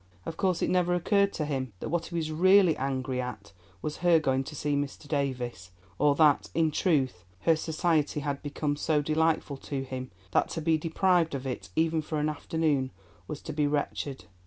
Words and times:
Of 0.25 0.35
course 0.35 0.63
it 0.63 0.69
never 0.71 0.95
occurred 0.95 1.31
to 1.33 1.45
him 1.45 1.73
that 1.79 1.89
what 1.89 2.07
he 2.07 2.15
was 2.15 2.31
really 2.31 2.75
angry 2.75 3.21
at 3.21 3.53
was 3.83 3.97
her 3.97 4.17
going 4.19 4.43
to 4.45 4.55
see 4.55 4.75
Mr. 4.75 5.07
Davies, 5.07 5.69
or 5.99 6.15
that, 6.15 6.49
in 6.55 6.71
truth, 6.71 7.23
her 7.41 7.55
society 7.55 8.21
had 8.21 8.41
become 8.41 8.75
so 8.75 9.03
delightful 9.03 9.57
to 9.57 9.83
him 9.83 10.09
that 10.31 10.49
to 10.57 10.59
be 10.61 10.75
deprived 10.75 11.35
of 11.35 11.45
it 11.45 11.69
even 11.75 12.01
for 12.01 12.17
an 12.17 12.29
afternoon 12.29 12.89
was 13.27 13.43
to 13.43 13.53
be 13.53 13.67
wretched. 13.67 14.25